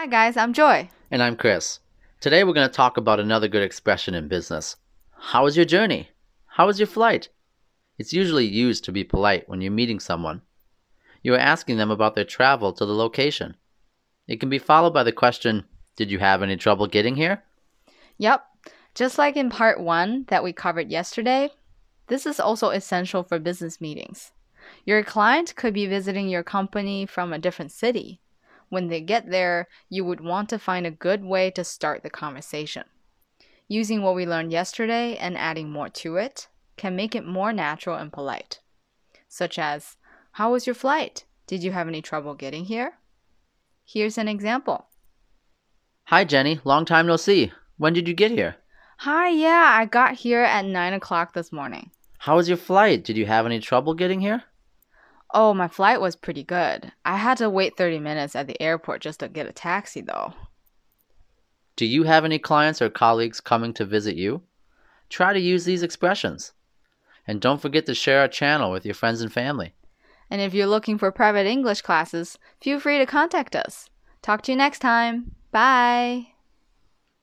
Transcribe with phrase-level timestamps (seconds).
[0.00, 0.88] Hi, guys, I'm Joy.
[1.10, 1.80] And I'm Chris.
[2.20, 4.76] Today we're going to talk about another good expression in business.
[5.10, 6.10] How was your journey?
[6.46, 7.30] How was your flight?
[7.98, 10.42] It's usually used to be polite when you're meeting someone.
[11.24, 13.56] You are asking them about their travel to the location.
[14.28, 15.64] It can be followed by the question,
[15.96, 17.42] Did you have any trouble getting here?
[18.18, 18.44] Yep.
[18.94, 21.50] Just like in part one that we covered yesterday,
[22.06, 24.30] this is also essential for business meetings.
[24.84, 28.20] Your client could be visiting your company from a different city.
[28.68, 32.10] When they get there, you would want to find a good way to start the
[32.10, 32.84] conversation.
[33.66, 37.96] Using what we learned yesterday and adding more to it can make it more natural
[37.96, 38.60] and polite.
[39.28, 39.96] Such as,
[40.32, 41.24] How was your flight?
[41.46, 42.94] Did you have any trouble getting here?
[43.84, 44.86] Here's an example.
[46.04, 46.60] Hi, Jenny.
[46.64, 47.52] Long time no see.
[47.76, 48.56] When did you get here?
[48.98, 51.90] Hi, yeah, I got here at 9 o'clock this morning.
[52.18, 53.04] How was your flight?
[53.04, 54.42] Did you have any trouble getting here?
[55.32, 56.92] Oh, my flight was pretty good.
[57.04, 60.32] I had to wait 30 minutes at the airport just to get a taxi, though.
[61.76, 64.42] Do you have any clients or colleagues coming to visit you?
[65.08, 66.52] Try to use these expressions.
[67.26, 69.74] And don't forget to share our channel with your friends and family.
[70.30, 73.88] And if you're looking for private English classes, feel free to contact us.
[74.22, 75.34] Talk to you next time.
[75.52, 76.37] Bye.